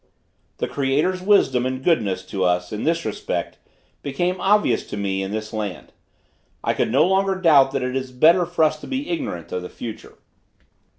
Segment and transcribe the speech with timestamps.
[0.57, 3.59] The Creator's wisdom and goodness to us in this respect
[4.01, 5.93] became obvious to me in this land.
[6.63, 9.61] I could no longer doubt that it is better for us to be ignorant of
[9.61, 10.15] the future.